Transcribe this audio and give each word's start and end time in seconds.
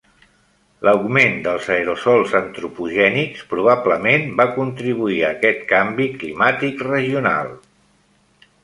L'augment 0.87 1.35
dels 1.47 1.67
aerosols 1.75 2.33
antropogènics 2.39 3.45
probablement 3.53 4.27
va 4.41 4.49
contribuir 4.57 5.23
a 5.23 5.31
aquest 5.37 5.63
canvi 5.75 6.11
climàtic 6.19 6.85
regional. 6.91 7.59